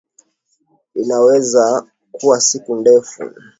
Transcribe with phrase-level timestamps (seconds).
[0.95, 3.23] Inaweza kuwa siku ndefu